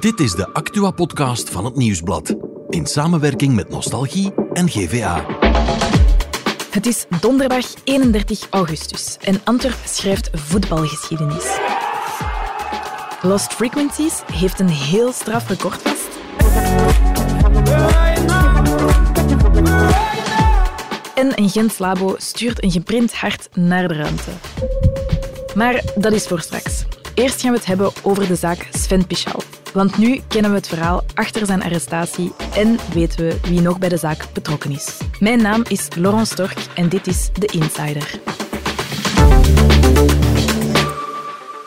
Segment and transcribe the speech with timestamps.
[0.00, 2.34] Dit is de Actua-podcast van het Nieuwsblad.
[2.68, 5.26] In samenwerking met Nostalgie en GVA.
[6.70, 11.58] Het is donderdag 31 augustus en Antwerp schrijft voetbalgeschiedenis.
[13.22, 16.08] Lost Frequencies heeft een heel straf record vast.
[21.14, 24.30] En een Gens Labo stuurt een geprint hart naar de ruimte.
[25.54, 26.84] Maar dat is voor straks.
[27.14, 29.42] Eerst gaan we het hebben over de zaak Sven Pichal.
[29.74, 33.88] Want nu kennen we het verhaal achter zijn arrestatie en weten we wie nog bij
[33.88, 34.98] de zaak betrokken is.
[35.20, 38.20] Mijn naam is Laurent Stork en dit is The Insider.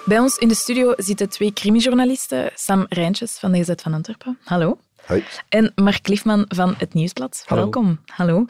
[0.06, 4.38] Bij ons in de studio zitten twee crimijournalisten, Sam Rijntjes van de Gazet van Antwerpen.
[4.44, 4.87] Hallo.
[5.08, 5.24] Hoi.
[5.50, 7.44] En Mark Liefman van het Nieuwsblad.
[7.46, 7.62] Hallo.
[7.62, 8.00] Welkom.
[8.06, 8.46] Hallo.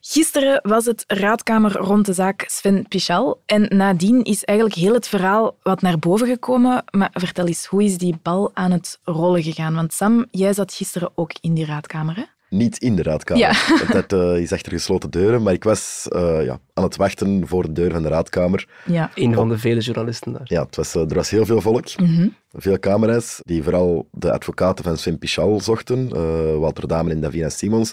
[0.00, 3.40] Gisteren was het raadkamer rond de zaak Sven Pichal.
[3.46, 6.84] En nadien is eigenlijk heel het verhaal wat naar boven gekomen.
[6.90, 9.74] Maar vertel eens, hoe is die bal aan het rollen gegaan?
[9.74, 12.24] Want Sam, jij zat gisteren ook in die raadkamer, hè?
[12.52, 13.92] Niet in de raadkamer, Ja.
[13.92, 15.42] dat eh, is achter gesloten deuren.
[15.42, 18.68] Maar ik was eh, ja, aan het wachten voor de deur van de raadkamer.
[18.84, 19.10] Ja.
[19.14, 20.42] Een van de vele journalisten daar.
[20.44, 22.28] Ja, het was, eh, er was heel veel volk, Mhm.
[22.52, 27.48] veel camera's, die vooral de advocaten van Sven Pichal zochten, eh, Walter Damen en Davina
[27.48, 27.92] Simons.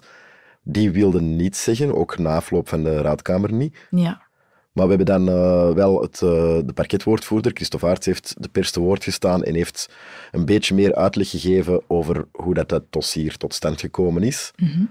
[0.63, 3.77] Die wilden niets zeggen, ook na afloop van de raadkamer niet.
[3.89, 4.27] Ja.
[4.79, 6.29] Maar we hebben dan eh, wel het, eh,
[6.65, 9.89] de parketwoordvoerder, Christophe Aerts, heeft de pers te woord gestaan en heeft
[10.31, 14.51] een beetje meer uitleg gegeven over hoe dat, dat dossier tot stand gekomen is.
[14.55, 14.83] Mhm.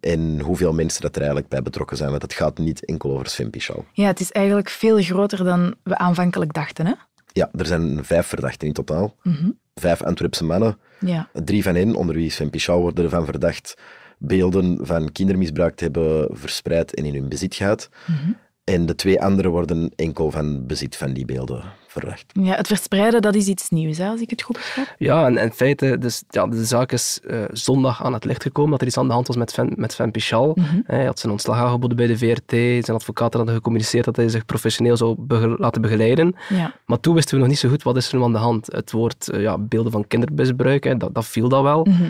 [0.00, 2.10] En hoeveel mensen dat er eigenlijk bij betrokken zijn.
[2.10, 3.84] Want het gaat niet enkel over Sven Pichal.
[3.92, 6.92] ja, het is eigenlijk veel groter dan we aanvankelijk dachten, hè?
[7.32, 9.14] Ja, er zijn vijf verdachten in totaal.
[9.22, 9.50] Mhm.
[9.74, 10.78] Vijf Antwerpse mannen.
[11.00, 11.28] Ja.
[11.32, 13.76] Drie van hen, onder wie Sven Pichal, worden ervan verdacht
[14.18, 17.88] beelden van kindermisbruik te hebben verspreid en in hun bezit gehad.
[18.06, 18.30] Mhm.
[18.66, 22.24] En de twee anderen worden enkel van bezit van die beelden verdacht.
[22.32, 24.94] ja, het verspreiden, dat is iets nieuws, hè, als ik het goed begrijp.
[24.98, 28.70] Ja, en in feite, dus, ja, de zaak is eh, zondag aan het licht gekomen
[28.70, 30.52] dat er iets aan de hand was met Van, met Van Pichal.
[30.54, 30.80] Mhm.
[30.84, 32.50] Hij had zijn ontslag aangeboden bij de VRT.
[32.50, 36.34] Zijn advocaten hadden gecommuniceerd dat hij zich professioneel zou bege- laten begeleiden.
[36.48, 36.74] Ja.
[36.86, 38.72] Maar toen wisten we nog niet zo goed wat is er nu aan de hand.
[38.72, 41.84] Het woord eh, ja, beelden van kindermisbruik, hè, dat, dat viel dat wel.
[41.84, 42.04] Mhm.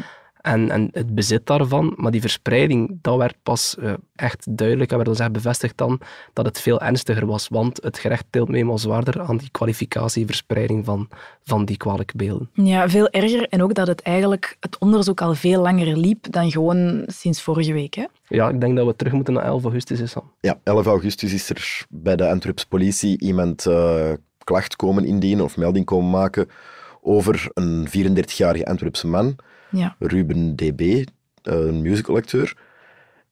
[0.47, 4.97] En, en het bezit daarvan, maar die verspreiding, dat werd pas eh, echt duidelijk en
[4.97, 6.01] werd ons echt bevestigd dan
[6.33, 7.49] dat het veel ernstiger was.
[7.49, 11.09] Want het gerecht deelt me eenmaal zwaarder aan die kwalificatie, verspreiding van,
[11.43, 12.51] van die kwalijke beelden.
[12.53, 13.49] Ja, veel erger.
[13.49, 17.73] En ook dat het eigenlijk het onderzoek al veel langer liep dan gewoon sinds vorige
[17.73, 17.95] week.
[17.95, 18.05] Hè?
[18.29, 20.01] Ja, ik denk dat we terug moeten naar 11 augustus.
[20.01, 20.25] Is dat.
[20.41, 24.13] Ja, 11 augustus is er bij de Antwerpse politie iemand eh,
[24.45, 26.49] klacht komen indienen of melding komen maken
[27.03, 29.37] over een 34-jarige Antwerpse man,
[29.77, 29.97] Ja.
[29.99, 32.57] Ruben DB, eh, een musicalacteur.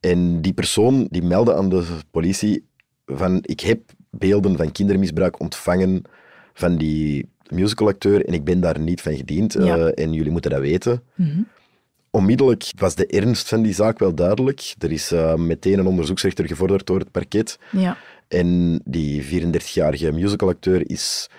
[0.00, 2.66] En die persoon die meldde aan de politie
[3.06, 6.03] van ik heb beelden van kindermisbruik ontvangen
[6.53, 10.60] van die musicalacteur en ik ben daar niet van gediend eh, en jullie moeten dat
[10.60, 11.03] weten.
[11.15, 11.43] Mhm.
[12.10, 14.75] Onmiddellijk was de ernst van die zaak wel duidelijk.
[14.78, 17.59] Er is eh, meteen een onderzoeksrechter gevorderd door het parket.
[17.71, 17.97] Ja.
[18.28, 21.31] En die 34-jarige musicalacteur is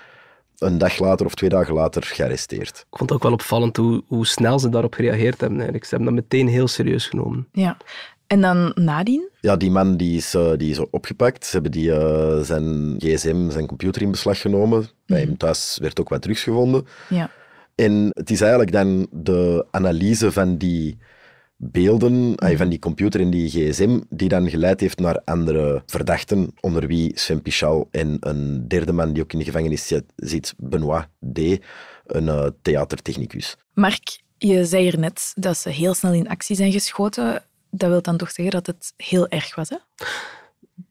[0.57, 2.85] een dag later of twee dagen later gearresteerd.
[2.91, 5.57] Ik vond het ook wel opvallend hoe, hoe snel ze daarop gereageerd hebben.
[5.57, 5.85] Eigenlijk.
[5.85, 7.47] Ze hebben dat meteen heel serieus genomen.
[7.51, 7.77] ja.
[8.27, 9.29] En dan nadien?
[9.41, 11.45] Ja, die man die is, eh, die is opgepakt.
[11.45, 14.87] Ze hebben die, eh, zijn gsm, zijn computer in beslag genomen.
[15.05, 16.87] Bij hem thuis werd ook wat drugs gevonden.
[17.09, 17.29] Ja.
[17.75, 20.97] En het is eigenlijk dan de analyse van die
[21.57, 26.53] beelden, ah, van die computer en die gsm, die dan geleid heeft naar andere verdachten,
[26.59, 30.53] onder wie Sven Pichal en een derde man die ook in de gevangenis zit- zit,
[30.57, 31.37] Benoit D.,
[32.05, 33.57] een eh, theatertechnicus.
[33.73, 37.43] Mark, je zei er net dat ze heel snel in actie zijn geschoten.
[37.71, 39.77] Dat wil dan toch zeggen dat het heel erg was, hè?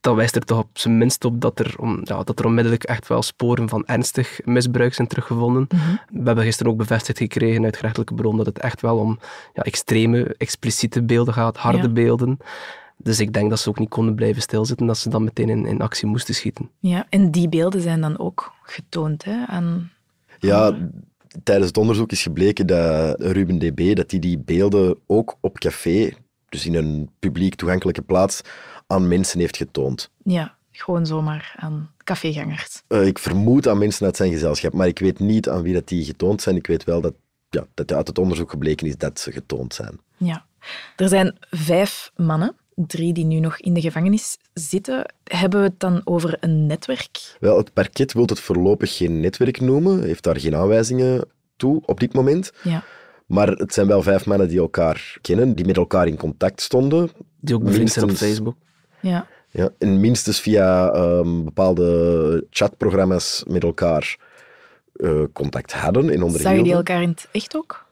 [0.00, 2.84] Dat wijst er toch op zijn minst op dat er, om, ja, dat er onmiddellijk
[2.84, 5.66] echt wel sporen van ernstig misbruik zijn teruggevonden.
[6.12, 9.18] We hebben gisteren ook bevestigd gekregen uit gerechtelijke bron dat het echt wel om
[9.54, 11.88] ja, extreme, expliciete beelden gaat, harde Ja.
[11.88, 12.36] beelden.
[12.96, 15.66] Dus ik denk dat ze ook niet konden blijven stilzitten, dat ze dan meteen in,
[15.66, 16.70] in actie moesten schieten.
[16.78, 17.06] Ja.
[17.08, 19.90] En die beelden zijn dan ook getoond hè, aan...
[20.38, 20.76] Ja,
[21.42, 26.12] tijdens het onderzoek is gebleken dat Ruben DB dat die, die beelden ook op café,
[26.48, 28.40] dus in een publiek toegankelijke plaats,
[28.86, 30.10] aan mensen heeft getoond.
[30.24, 32.82] Ja, gewoon zomaar aan cafégangers.
[32.86, 35.88] Eh, ik vermoed aan mensen uit zijn gezelschap, maar ik weet niet aan wie dat
[35.88, 36.56] die getoond zijn.
[36.56, 37.14] Ik weet wel dat,
[37.50, 40.00] ja, dat uit het onderzoek gebleken is dat ze getoond zijn.
[40.16, 40.46] Ja.
[40.96, 45.14] Er zijn vijf mannen, drie die nu nog in de gevangenis zitten.
[45.24, 47.36] Hebben we het dan over een netwerk?
[47.40, 52.00] Wel, het parket wil het voorlopig geen netwerk noemen, heeft daar geen aanwijzingen toe op
[52.00, 52.52] dit moment.
[52.62, 52.84] Ja.
[53.26, 57.10] Maar het zijn wel vijf mannen die elkaar kennen, die met elkaar in contact stonden.
[57.40, 58.56] Die ook bevriend zijn op Facebook.
[59.04, 59.26] Ja.
[59.50, 64.16] Ja, en minstens via ehm, bepaalde chatprogramma's met elkaar
[64.92, 66.62] eh, contact hadden en Zagen onderhielden.
[66.64, 67.86] die elkaar in het echt ook?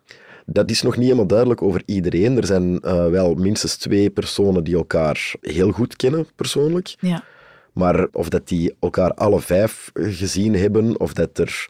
[0.47, 2.37] Dat is nog niet helemaal duidelijk over iedereen.
[2.37, 6.94] Er zijn uh, wel minstens twee personen die elkaar heel goed kennen, persoonlijk.
[7.00, 7.25] Ja.
[7.73, 11.67] Maar of dat die elkaar alle vijf gezien hebben, of dat er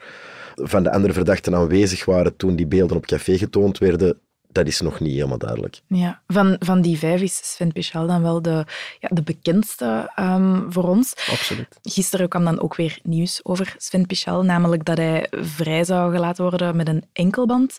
[0.55, 4.19] van de andere verdachten aanwezig waren toen die beelden op café getoond werden,
[4.53, 5.81] dat is nog niet helemaal duidelijk.
[5.87, 8.65] Ja, van, van die vijf is Sven Pichal dan wel de,
[8.99, 11.13] ja, de bekendste um, voor ons.
[11.31, 11.79] Absoluut.
[11.81, 16.43] Gisteren kwam dan ook weer nieuws over Sven Pichal, namelijk dat hij vrij zou gelaten
[16.43, 17.77] worden met een enkelband.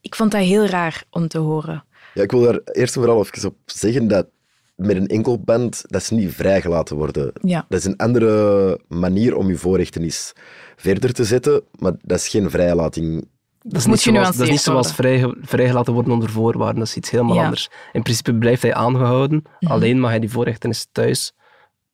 [0.00, 1.84] Ik vond dat heel raar om te horen.
[2.14, 4.26] Ja, ik wil daar eerst en vooral even op zeggen dat
[4.74, 7.32] met een enkelband, dat is niet vrijgelaten worden.
[7.42, 7.66] Ja.
[7.68, 10.32] Dat is een andere manier om je voorrechtenis
[10.76, 13.28] verder te zetten, maar dat is geen vrijlating
[13.68, 16.78] dat is, niet zoals, dat is niet zoals vrij, vrijgelaten worden onder voorwaarden.
[16.78, 17.70] Dat is iets helemaal anders.
[17.92, 19.44] In principe blijft hij aangehouden.
[19.60, 19.72] Mhm.
[19.72, 21.32] Alleen mag hij die voorrechtenis thuis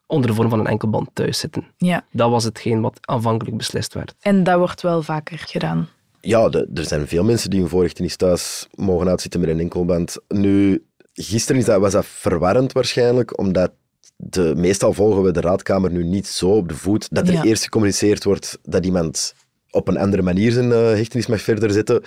[0.07, 1.65] onder de vorm van een enkelband thuis zitten.
[1.77, 2.05] Ja.
[2.11, 4.15] Dat was hetgeen wat aanvankelijk beslist werd.
[4.21, 5.89] En dat wordt wel vaker gedaan.
[6.21, 10.17] Ja, er zijn veel mensen die hun voorrechtenis thuis mogen uitzitten met een enkelband.
[10.29, 13.73] Nu, gisteren is dat, was dat verwarrend waarschijnlijk, omdat
[14.17, 17.63] de, meestal volgen we de raadkamer nu niet zo op de voet dat er eerst
[17.63, 19.35] gecommuniceerd wordt dat iemand
[19.73, 22.03] op een andere manier zijn uh, hechtenis mag verder zetten.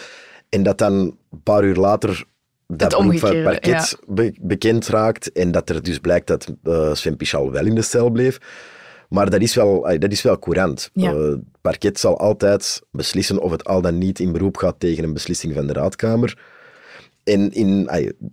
[0.49, 2.25] En dat dan een paar uur later
[2.67, 3.97] dat beroep van het parket
[4.41, 8.09] bekend raakt en dat er dus blijkt dat uh, Sven Pichal wel in de cel
[8.09, 8.37] bleef.
[9.09, 10.89] Maar dat is wel, dat is wel courant.
[10.93, 11.13] Ja.
[11.13, 15.03] Uh, het parket zal altijd beslissen of het al dan niet in beroep gaat tegen
[15.03, 16.37] een beslissing van de raadkamer.
[17.23, 17.83] En in,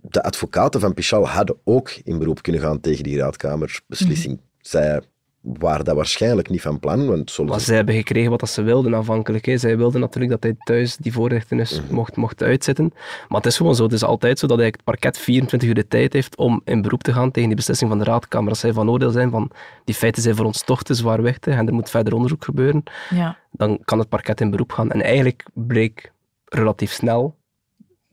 [0.01, 4.33] de advocaten van Pichal hadden ook in beroep kunnen gaan tegen die raadkamerbeslissing.
[4.33, 5.01] Mm Zij
[5.43, 7.07] waren dat waarschijnlijk niet van plan.
[7.07, 9.45] Want maar zij hebben gekregen wat ze wilden aanvankelijk.
[9.45, 9.57] Hè.
[9.57, 12.93] Zij wilden natuurlijk dat hij thuis die voorrechtenis mm mocht, mocht uitzetten.
[13.27, 13.83] Maar het is gewoon zo.
[13.83, 16.81] Het is altijd zo dat hij het parket 24 uur de tijd heeft om in
[16.81, 18.49] beroep te gaan tegen die beslissing van de raadkamer.
[18.49, 19.51] Als zij van oordeel zijn van
[19.83, 23.37] die feiten zijn voor ons toch te zwaarwichtig en er moet verder onderzoek gebeuren, ja.
[23.51, 24.91] dan kan het parket in beroep gaan.
[24.91, 26.11] En eigenlijk bleek
[26.45, 27.35] relatief snel,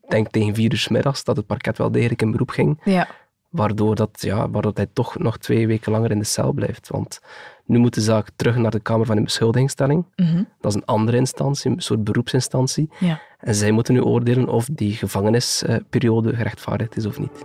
[0.09, 2.81] denk tegen vier uur s middags, dat het parket wel degelijk in beroep ging.
[2.85, 3.09] Ja.
[3.50, 6.88] Waardoor, dat, ja, waardoor hij toch nog twee weken langer in de cel blijft.
[6.88, 7.20] Want
[7.64, 10.05] nu moet de zaak terug naar de Kamer van de Beschuldigingsstelling.
[10.17, 10.43] Mhm.
[10.61, 12.91] Dat is een andere instantie, een soort beroepsinstantie.
[12.99, 13.20] Ja.
[13.38, 17.44] En zij moeten nu oordelen of die gevangenisperiode gerechtvaardigd is of niet.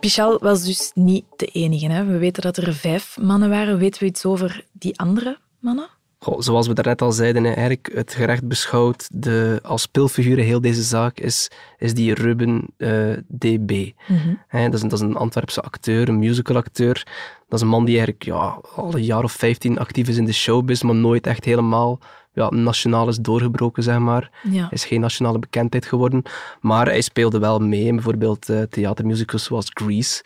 [0.00, 1.86] Pichal was dus niet de enige.
[1.86, 2.04] Hè?
[2.04, 3.78] We weten dat er vijf mannen waren.
[3.78, 5.88] Weten we iets over die andere mannen?
[6.18, 11.18] Zoals we daarnet al zeiden, eigenlijk het gerecht beschouwt de, als speelfiguur heel deze zaak
[11.18, 13.90] is, is die Ruben uh, eh, DB.
[14.06, 17.06] Mm dat, is een, dat is een Antwerpse acteur, een musicalacteur.
[17.48, 20.24] Dat is een man die eigenlijk ja, al een jaar of vijftien actief is in
[20.24, 22.00] de showbiz, maar nooit echt helemaal
[22.36, 24.30] ja, nationaal is doorgebroken, zeg maar.
[24.42, 24.60] Ja.
[24.60, 26.22] Hij is geen nationale bekendheid geworden,
[26.60, 30.24] maar hij speelde wel mee in bijvoorbeeld uh, theatermusicals zoals Grease.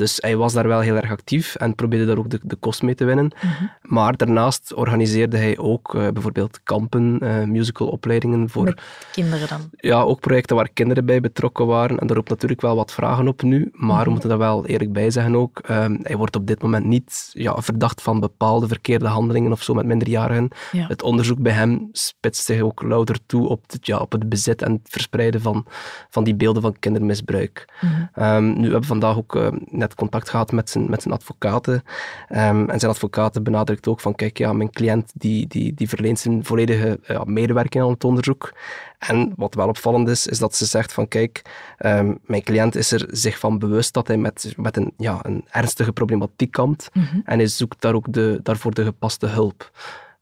[0.00, 2.82] Dus hij was daar wel heel erg actief en probeerde daar ook de, de kost
[2.82, 3.32] mee te winnen.
[3.42, 3.64] Mhm.
[3.82, 8.64] Maar daarnaast organiseerde hij ook uh, bijvoorbeeld kampen, uh, musicalopleidingen voor...
[8.64, 8.82] Met
[9.12, 9.60] kinderen dan?
[9.76, 11.98] Ja, ook projecten waar kinderen bij betrokken waren.
[11.98, 14.10] En daar roept natuurlijk wel wat vragen op nu, maar we mhm.
[14.10, 15.68] moeten daar wel eerlijk bij zeggen ook.
[15.70, 19.74] Um, hij wordt op dit moment niet ja, verdacht van bepaalde verkeerde handelingen of zo
[19.74, 20.48] met minderjarigen.
[20.72, 20.86] Ja.
[20.86, 24.62] Het onderzoek bij hem spitst zich ook louter toe op het, ja, op het bezit
[24.62, 25.66] en het verspreiden van,
[26.10, 27.68] van die beelden van kindermisbruik.
[27.80, 28.24] Mhm.
[28.24, 29.48] Um, nu hebben we vandaag ook uh,
[29.94, 31.82] contact gehad met zijn, met zijn advocaten.
[32.28, 36.18] Ehm, en zijn advocaten benadrukt ook van, kijk, ja, mijn cliënt die, die, die verleent
[36.18, 38.52] zijn volledige ja, medewerking aan het onderzoek.
[38.98, 41.42] En wat wel opvallend is, is dat ze zegt van, kijk,
[41.78, 45.44] um, mijn cliënt is er zich van bewust dat hij met, met een, ja, een
[45.50, 46.90] ernstige problematiek kampt.
[46.92, 47.20] Mhm.
[47.24, 49.70] En hij zoekt daar ook de, daarvoor de gepaste hulp.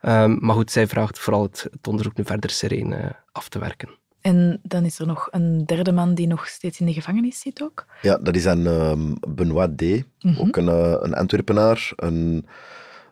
[0.03, 2.99] Um, maar goed, zij vraagt vooral het, het onderzoek nu verder sereen uh,
[3.33, 3.89] af te werken.
[4.21, 7.63] En dan is er nog een derde man die nog steeds in de gevangenis zit
[7.63, 7.87] ook?
[8.03, 9.83] Ja, dat is een um, Benoit D.,
[10.21, 10.41] Mhm.
[10.41, 12.47] ook een, uh, een Antwerpenaar, een,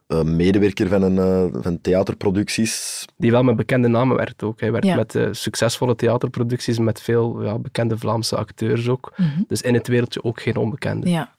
[0.06, 1.16] een medewerker van, een,
[1.52, 3.04] uh, van theaterproducties.
[3.16, 4.60] Die wel met bekende namen werkt ook.
[4.60, 4.96] Hij werkt Ja.
[4.96, 9.12] met uh, succesvolle theaterproducties, met veel ja, bekende Vlaamse acteurs ook.
[9.16, 9.42] Mhm.
[9.48, 11.10] Dus in het wereldje ook geen onbekende.
[11.10, 11.34] Ja.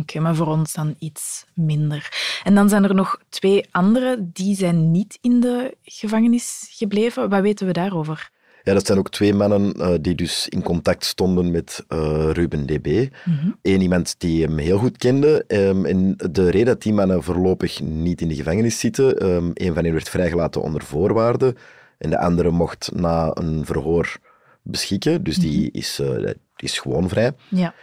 [0.00, 2.08] Oké, maar voor ons dan iets minder.
[2.44, 7.28] En dan zijn er nog twee andere, die zijn niet in de gevangenis gebleven.
[7.28, 8.30] Wat weten we daarover?
[8.62, 12.66] Ja, dat zijn ook twee mannen uh, die dus in contact stonden met uh, Ruben
[12.66, 13.08] DB.
[13.24, 13.50] Mhm.
[13.62, 15.44] Eén iemand die hem heel goed kende.
[15.48, 19.74] Um, en de reden dat die mannen voorlopig niet in de gevangenis zitten, um, een
[19.74, 21.56] van hen werd vrijgelaten onder voorwaarden
[21.98, 24.16] en de andere mocht na een verhoor
[24.62, 25.22] beschikken.
[25.22, 27.32] Dus die, is, uh, die is gewoon vrij.
[27.48, 27.74] Ja.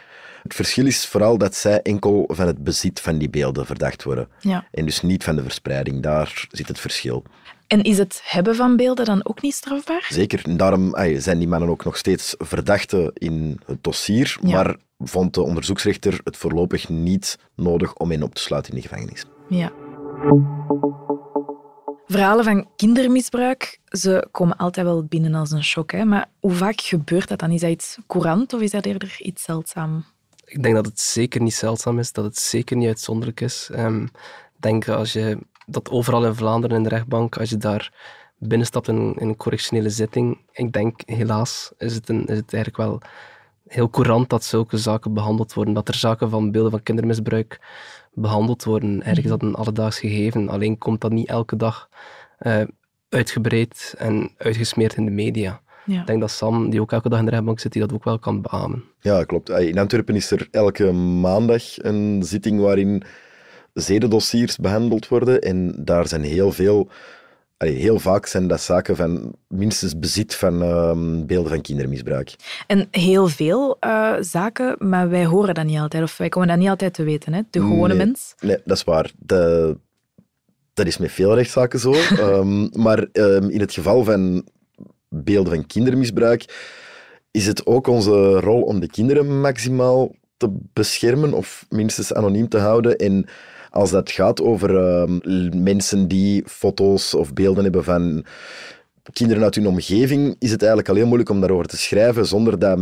[0.44, 4.28] Het verschil is vooral dat zij enkel van het bezit van die beelden verdacht worden.
[4.40, 4.68] Ja.
[4.72, 6.04] En dus niet van de verspreiding.
[6.04, 7.24] Daar zit het verschil.
[7.70, 10.06] En is het hebben van beelden dan ook niet strafbaar?
[10.10, 10.42] Zeker.
[10.46, 14.38] En daarom ay, zijn die mannen ook nog steeds verdachten in het dossier.
[14.42, 14.50] Ja.
[14.50, 18.88] Maar vond de onderzoeksrechter het voorlopig niet nodig om hen op te sluiten in de
[18.88, 19.26] gevangenis.
[19.50, 19.72] Ja.
[22.08, 25.92] Verhalen van kindermisbruik, ze komen altijd wel binnen als een shock.
[25.92, 26.06] Hè?
[26.06, 27.52] Maar hoe vaak gebeurt dat dan?
[27.52, 30.06] Is dat iets courant of is dat eerder iets zeldzaam?
[30.46, 33.70] Ik denk dat het zeker niet zeldzaam is, dat het zeker niet uitzonderlijk is.
[33.76, 35.38] Um, ik denk als je,
[35.70, 37.94] dat overal in Vlaanderen in de rechtbank, als je daar
[38.38, 42.78] binnenstapt in, in een correctionele zitting, ik denk helaas is het, een, is het eigenlijk
[42.78, 43.02] wel
[43.68, 45.74] heel courant dat zulke zaken behandeld worden.
[45.74, 47.60] Dat er zaken van beelden van kindermisbruik
[48.14, 48.90] behandeld worden.
[48.90, 50.50] Eigenlijk is dat een alledaags gegeven.
[50.50, 51.90] Alleen komt dat niet elke dag
[52.40, 52.62] uh,
[53.10, 55.62] uitgebreid en uitgesmeerd in de media.
[55.86, 56.00] Ja.
[56.00, 58.04] Ik denk dat Sam, die ook elke dag in de rechtbank zit, die dat ook
[58.04, 58.84] wel kan beamen.
[59.00, 59.50] Ja, klopt.
[59.50, 63.04] In Antwerpen is er elke maandag een zitting waarin
[63.74, 65.42] zedendossiers behandeld worden.
[65.42, 66.90] En daar zijn heel veel
[67.68, 72.36] heel vaak zijn dat zaken van minstens bezit van uh, beelden van kindermisbruik.
[72.68, 76.58] En heel veel uh, zaken, maar wij horen dat niet altijd, of wij komen dat
[76.58, 77.42] niet altijd te weten, hè?
[77.50, 78.36] de gewone mens.
[78.40, 79.12] Nee, dat is waar.
[79.18, 79.78] De,
[80.74, 81.94] dat is met veel rechtszaken zo.
[82.20, 84.48] um, maar um, in het geval van
[85.10, 86.46] beelden van kindermisbruik
[87.32, 92.58] is het ook onze rol om de kinderen maximaal te beschermen of minstens anoniem te
[92.58, 92.96] houden.
[92.96, 93.26] En
[93.70, 98.26] als dat gaat over ehm, mensen die foto's of beelden hebben van
[99.14, 102.60] kinderen uit hun omgeving, is het eigenlijk al heel moeilijk om daarover te schrijven zonder
[102.60, 102.80] dat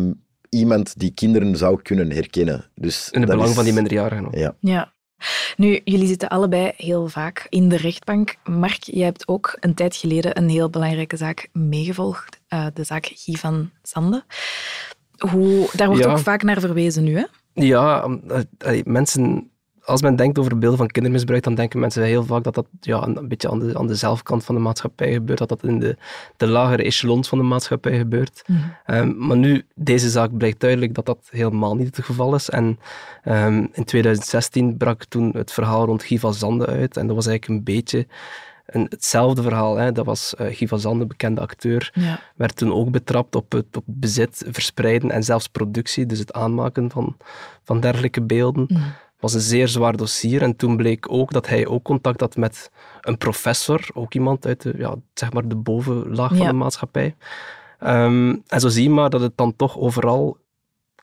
[0.50, 2.65] iemand die kinderen zou kunnen herkennen.
[2.75, 4.27] Dus in het belang van die minderjarigen.
[4.32, 4.56] Ja.
[4.60, 4.94] ja.
[5.56, 8.36] Nu, jullie zitten allebei heel vaak in de rechtbank.
[8.44, 13.12] Mark, jij hebt ook een tijd geleden een heel belangrijke zaak meegevolgd, uh, de zaak
[13.15, 14.24] Guy van Zande.
[15.17, 17.25] Hoe, daar wordt ook vaak naar verwezen nu, hè?
[17.53, 18.08] Ja,
[18.65, 19.51] uh, mensen
[19.88, 23.08] als men denkt over beelden van kindermisbruik, dan denken mensen heel vaak dat dat ja,
[23.08, 25.98] een beetje aan de, aan de zelfkant van de maatschappij gebeurt, dat dat in de,
[26.38, 28.44] de lagere echelons van de maatschappij gebeurt.
[28.48, 28.60] Mhm.
[28.86, 32.50] Ehm, maar nu, deze zaak blijkt duidelijk dat dat helemaal niet het geval is.
[32.50, 32.79] En
[33.24, 36.98] ehm, in 2016 brak toen het verhaal rond Guy van Zande uit.
[36.98, 38.08] En dat was eigenlijk een beetje
[38.65, 39.77] een, hetzelfde verhaal.
[39.77, 39.91] Hè.
[39.91, 42.20] Dat was uh, Guy van Zande, bekende acteur, ja.
[42.36, 46.91] werd toen ook betrapt op het op bezit, verspreiden en zelfs productie, dus het aanmaken
[46.91, 47.17] van,
[47.63, 48.65] van dergelijke beelden.
[48.67, 48.84] Mhm
[49.19, 50.41] was een zeer zwaar dossier.
[50.41, 52.71] En toen bleek ook dat hij ook contact had met
[53.01, 57.15] een professor, ook iemand uit de, ja, zeg maar de bovenlaag van de maatschappij.
[57.79, 60.38] Ehm, en zo zie je maar dat het dan toch overal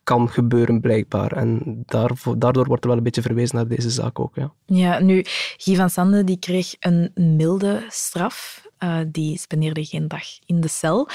[0.04, 1.32] kan gebeuren, blijkbaar.
[1.32, 4.34] En daarvoor, daardoor wordt er wel een beetje verwezen naar deze zaak ook.
[4.34, 5.22] Ja, ja nu,
[5.56, 8.62] Guy van Sande die kreeg een milde straf.
[8.78, 11.08] Uh, die spendeerde geen dag in de cel.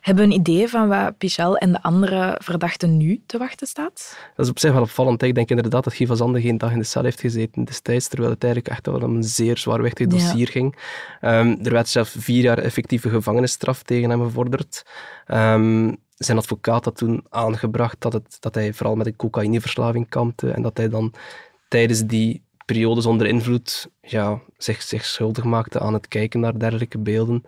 [0.00, 4.18] Hebben we een idee van wat Pichel en de andere verdachten nu te wachten staat?
[4.36, 5.22] Dat is op zich wel opvallend.
[5.22, 8.08] Ik denk inderdaad dat Guy van Zande geen dag in de cel heeft gezeten destijds,
[8.08, 10.76] terwijl het eigenlijk echt wel om een zeer zwaarwichtig dossier ging.
[11.20, 14.82] Um, er werd zelfs vier jaar effectieve gevangenisstraf tegen hem gevorderd.
[15.26, 20.50] Um, zijn advocaat had toen aangebracht dat, het, dat hij vooral met een cocaïneverslaving kampte
[20.50, 21.12] en dat hij dan
[21.68, 26.98] tijdens die periodes onder invloed ja, zich, zich schuldig maakte aan het kijken naar dergelijke
[26.98, 27.44] beelden.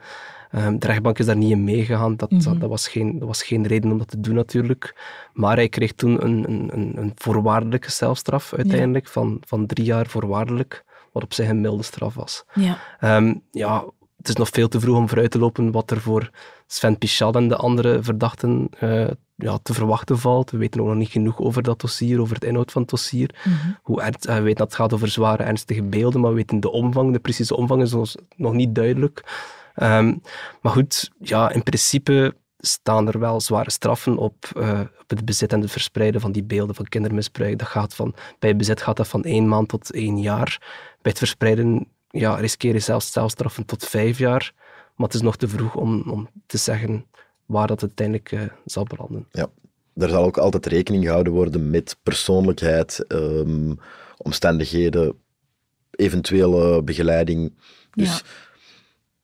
[0.55, 2.17] Um, de rechtbank is daar niet in meegegaan.
[2.17, 2.67] Dat, dat, mhm.
[2.67, 4.97] was geen, dat was geen reden om dat te doen natuurlijk.
[5.33, 10.85] Maar hij kreeg toen een, een, een voorwaardelijke celstraf uiteindelijk van, van drie jaar voorwaardelijk,
[11.13, 12.45] wat op zich een milde straf was.
[12.55, 12.79] Ja.
[13.17, 13.85] Um, ja,
[14.17, 16.31] het is nog veel te vroeg om vooruit te lopen wat er voor
[16.67, 20.51] Sven Pichal en de andere verdachten uh, ja, te verwachten valt.
[20.51, 23.35] We weten ook nog niet genoeg over dat dossier, over het inhoud van het dossier.
[23.45, 23.79] Mm -hmm.
[23.83, 26.61] Hoe ernst, uh, we weten dat het gaat over zware, ernstige beelden, maar we weten
[26.61, 29.25] de omvang, de precieze omvang is ons nog niet duidelijk.
[29.77, 30.23] Um,
[30.63, 35.53] maar goed, ja, in principe staan er wel zware straffen op, uh, op het bezit
[35.53, 37.59] en het verspreiden van die beelden van kindermisbruik.
[37.59, 40.59] Dat gaat van, bij bezit gaat dat van één maand tot één jaar.
[41.03, 44.53] Bij het verspreiden ja, riskeer je zelfs celstraffen tot vijf jaar.
[44.97, 47.07] Maar het is nog te vroeg om, om te zeggen
[47.47, 49.27] waar dat uiteindelijk uh, zal belanden.
[49.31, 49.51] Ja,
[49.95, 53.79] er zal ook altijd rekening gehouden worden met persoonlijkheid, um,
[54.17, 55.15] omstandigheden,
[55.91, 57.55] eventuele begeleiding.
[57.91, 58.23] Dus ja.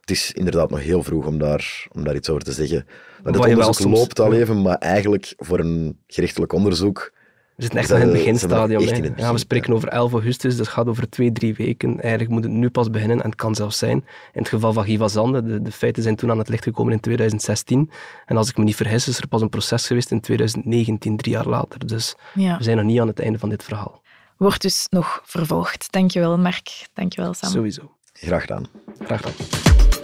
[0.08, 2.86] Het is inderdaad nog heel vroeg om daar, om daar iets over te zeggen.
[3.22, 7.12] Dat het onderzoek soms, loopt al even, maar eigenlijk voor een gerechtelijk onderzoek
[7.58, 8.80] we zitten echt nog in het beginstadium.
[8.80, 12.00] In ja, we spreken over 11 augustus, dus het gaat over twee, drie weken.
[12.00, 13.96] Eigenlijk moet het nu pas beginnen en het kan zelfs zijn.
[14.32, 16.92] In het geval van Giva Zande, de, de, feiten zijn toen aan het licht gekomen
[16.92, 17.90] in 2016.
[18.26, 21.32] En als ik me niet vergis, is er pas een proces geweest in 2019, drie
[21.32, 21.86] jaar later.
[21.86, 24.02] Dus we zijn nog niet aan het einde van dit verhaal.
[24.36, 25.92] Wordt dus nog vervolgd.
[25.92, 26.86] Dankjewel, Mark.
[26.92, 27.50] Dankjewel, Sam.
[27.50, 27.92] Sowieso.
[28.12, 28.66] Graag gedaan.
[28.98, 29.97] Graag gedaan.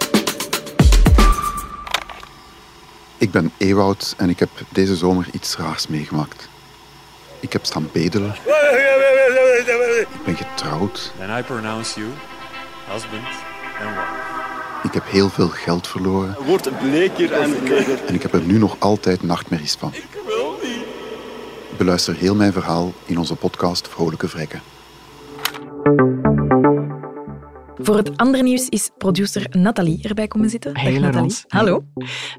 [3.18, 6.48] Ik ben Ewoud en ik heb deze zomer iets raars meegemaakt.
[7.40, 8.34] Ik heb staan bedelen.
[10.00, 11.12] Ik ben getrouwd.
[11.20, 12.10] And I pronounce you
[12.88, 13.26] husband
[13.80, 14.34] and wife.
[14.82, 16.36] Ik heb heel veel geld verloren.
[16.46, 18.04] Wordt bleker en bleker.
[18.04, 19.90] En ik heb er nu nog altijd nachtmerries van.
[19.94, 20.84] Ik wil niet.
[21.76, 24.62] Beluister heel mijn verhaal in onze podcast Vrolijke Vrekken.
[27.84, 30.74] Voor het andere nieuws is producer Nathalie erbij komen zitten.
[30.74, 31.36] Dag, Hey, Nathalie.
[31.48, 31.84] Hallo.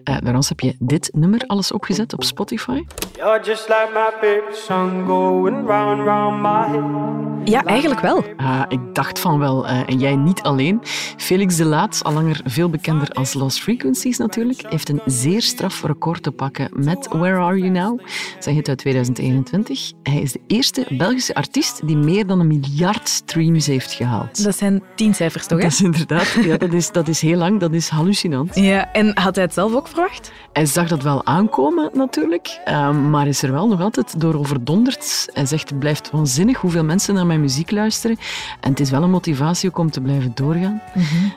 [0.04, 2.84] Eh Laurence, heb je dit nummer alles opgezet op Spotify?
[3.16, 7.35] You're just like my favorite song going round round my head.
[7.46, 8.24] Ja, eigenlijk wel.
[8.38, 10.82] Ah, ik dacht van wel, eh, en jij niet alleen.
[11.18, 15.84] Felix de Laat, al langer veel bekender als Lost Frequencies natuurlijk, heeft een zeer straf
[15.84, 18.00] record te pakken met Where Are You Now?
[18.40, 19.92] Zijn hit uit 2021.
[20.04, 24.44] Hij is de eerste Belgische artiest die meer dan een miljard streams heeft gehaald.
[24.44, 25.58] Dat zijn tien cijfers, toch?
[25.58, 25.64] Hè?
[25.64, 28.56] Dat is inderdaad, ja, dat is, dat is heel lang, dat is hallucinant.
[28.56, 30.32] Ja, en had hij het zelf ook verwacht?
[30.54, 35.30] Hij zag dat wel aankomen natuurlijk, ehm, maar is er wel nog altijd door overdonderd.
[35.34, 38.18] Hij zegt het blijft waanzinnig hoeveel mensen naar mijn muziek luisteren.
[38.60, 40.82] En het is wel een motivatie ook om te blijven doorgaan.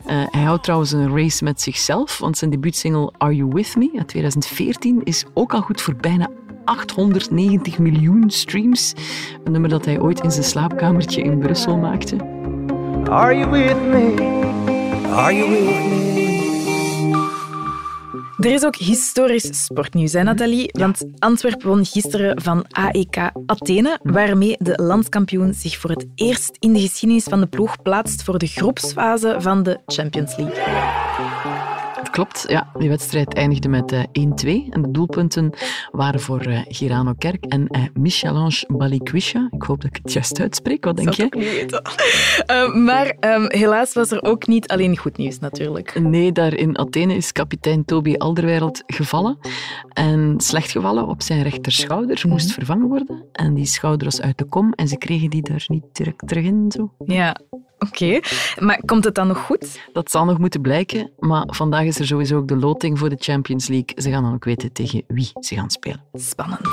[0.05, 3.91] Eh, hij houdt trouwens een race met zichzelf, want zijn debuutsingle Are You With Me
[3.97, 6.29] uit 2014 is ook al goed voor bijna
[6.65, 8.95] 890 miljoen streams.
[9.45, 12.17] Een nummer dat hij ooit in zijn slaapkamertje in Brussel maakte.
[13.11, 14.15] Are you with me?
[15.13, 15.98] Are you with me?
[18.39, 20.71] Er is ook historisch sportnieuws, hè, Nathalie?
[20.73, 26.73] Want Antwerpen won gisteren van AEK Athene, waarmee de landskampioen zich voor het eerst in
[26.73, 31.38] de geschiedenis van de ploeg plaatst voor de groepsfase van de Champions League.
[32.19, 32.71] Klopt, ja.
[32.79, 34.05] Die wedstrijd eindigde met eh, 1-2.
[34.71, 35.53] En de doelpunten
[35.91, 39.49] waren voor eh, Girano Kerk en eh, Michelange Balikwisha.
[39.51, 40.85] Ik hoop dat ik het juist uitspreek.
[40.85, 41.23] Wat denk je?
[41.23, 41.83] niet weten.
[42.47, 46.01] Eh, maar ehm, helaas was er ook niet alleen goed nieuws, natuurlijk.
[46.01, 49.39] Nee, daar in Athene is kapitein Toby Alderweireld gevallen.
[49.93, 52.25] En slecht gevallen op zijn rechterschouder.
[52.29, 53.25] Moest vervangen worden.
[53.33, 54.73] En die schouder was uit de kom.
[54.73, 56.73] En ze kregen die daar niet direct terug in.
[56.73, 56.93] Zo.
[57.05, 57.37] Ja,
[57.79, 58.21] oké.
[58.59, 59.81] Maar komt het dan nog goed?
[59.93, 61.11] Dat zal nog moeten blijken.
[61.19, 64.03] Maar vandaag is er sowieso ook de loting voor de Champions League.
[64.03, 66.03] Ze gaan dan ook weten tegen wie ze gaan spelen.
[66.13, 66.69] Spannend.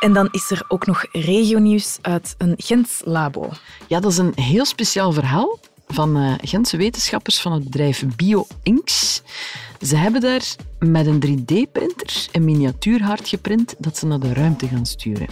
[0.00, 3.48] En dan is er ook nog regionieuws uit een Gents labo.
[3.86, 5.58] Ja, dat is een heel speciaal verhaal
[5.88, 9.22] van eh Gentse wetenschappers van het bedrijf BioInks.
[9.80, 14.86] Ze hebben daar met een 3D-printer een miniatuurhart geprint dat ze naar de ruimte gaan
[14.86, 15.26] sturen.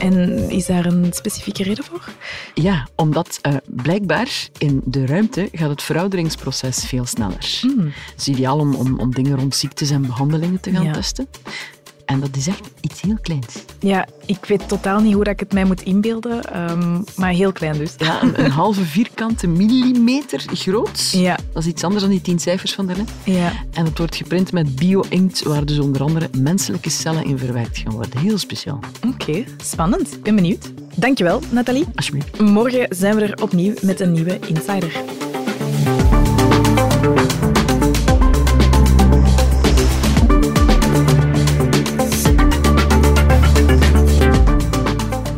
[0.00, 2.08] En is daar een specifieke reden voor?
[2.54, 7.60] Ja, omdat eh, blijkbaar in de ruimte gaat het verouderingsproces veel sneller.
[7.60, 10.92] Het is ideaal om, om, om dingen rond ziektes en behandelingen te gaan Ja.
[10.92, 11.28] testen.
[12.10, 13.46] En dat is echt iets heel kleins.
[13.78, 17.52] Ja, ik weet totaal niet hoe dat ik het mij moet inbeelden, ehm, maar heel
[17.52, 17.94] klein dus.
[17.98, 21.10] Ja, een, een halve vierkante millimeter groot.
[21.12, 23.10] Ja, Dat is iets anders dan die tien cijfers van daarnet.
[23.24, 23.52] ja.
[23.72, 27.92] En het wordt geprint met bio-inkt, waar dus onder andere menselijke cellen in verwerkt gaan
[27.92, 28.18] worden.
[28.20, 28.78] Heel speciaal.
[29.08, 29.44] oké.
[29.62, 30.12] Spannend.
[30.14, 30.72] Ik ben benieuwd.
[30.96, 31.84] Dankjewel, Nathalie.
[31.94, 32.40] Alsjeblieft.
[32.40, 34.92] Morgen zijn we er opnieuw met een nieuwe Insider.